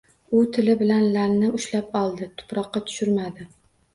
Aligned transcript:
U 0.35 0.39
tili 0.53 0.73
bilan 0.79 1.03
la`lni 1.17 1.51
ushlab 1.59 1.91
qoldi, 1.97 2.29
tuproqqa 2.41 2.83
tushirmadi 2.89 3.49